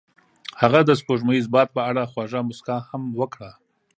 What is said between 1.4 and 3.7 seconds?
باد په اړه خوږه موسکا هم وکړه.